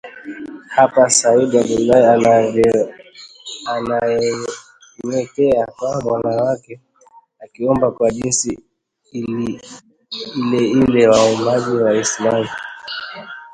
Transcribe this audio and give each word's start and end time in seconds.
Hapa 0.75 1.03
Sayyid 1.17 1.53
Abdallah 1.61 2.03
ananyenyekea 3.73 5.63
kwa 5.77 5.91
Mola 6.03 6.31
wake 6.43 6.73
akiomba 7.43 7.87
kwa 7.95 8.07
jinsi 8.17 8.51
ileile 9.17 11.03
waombayo 11.11 11.73
Waislamu 11.83 12.49